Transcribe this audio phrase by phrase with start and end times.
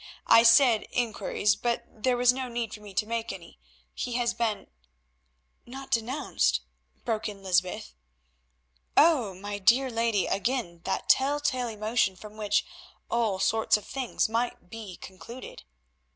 [0.25, 3.59] I said inquiries, but there was no need for me to make any.
[3.93, 4.65] He has been——"
[5.67, 6.61] "Not denounced,"
[7.05, 7.93] broke in Lysbeth.
[8.97, 9.35] "Oh!
[9.35, 12.65] my dear lady, again that tell tale emotion from which
[13.11, 15.65] all sorts of things might be concluded.